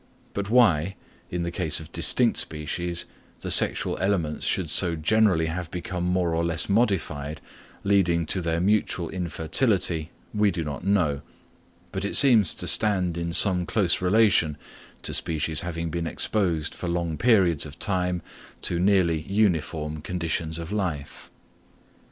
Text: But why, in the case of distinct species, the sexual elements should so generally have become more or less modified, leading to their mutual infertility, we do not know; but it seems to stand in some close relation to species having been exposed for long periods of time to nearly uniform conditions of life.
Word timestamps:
But 0.33 0.49
why, 0.49 0.95
in 1.29 1.43
the 1.43 1.51
case 1.51 1.79
of 1.79 1.91
distinct 1.91 2.37
species, 2.39 3.05
the 3.41 3.51
sexual 3.51 3.99
elements 3.99 4.43
should 4.47 4.71
so 4.71 4.95
generally 4.95 5.45
have 5.45 5.69
become 5.69 6.05
more 6.05 6.33
or 6.33 6.43
less 6.43 6.67
modified, 6.67 7.39
leading 7.83 8.25
to 8.25 8.41
their 8.41 8.59
mutual 8.59 9.11
infertility, 9.11 10.09
we 10.33 10.49
do 10.49 10.63
not 10.63 10.83
know; 10.83 11.21
but 11.91 12.03
it 12.03 12.15
seems 12.15 12.55
to 12.55 12.67
stand 12.67 13.15
in 13.15 13.31
some 13.31 13.67
close 13.67 14.01
relation 14.01 14.57
to 15.03 15.13
species 15.13 15.61
having 15.61 15.91
been 15.91 16.07
exposed 16.07 16.73
for 16.73 16.87
long 16.87 17.15
periods 17.15 17.67
of 17.67 17.77
time 17.77 18.23
to 18.63 18.79
nearly 18.79 19.21
uniform 19.31 20.01
conditions 20.01 20.57
of 20.57 20.71
life. 20.71 21.29